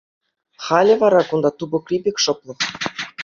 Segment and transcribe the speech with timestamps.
[0.65, 2.59] Халӗ вара кунта тупӑкри пек шӑплӑх.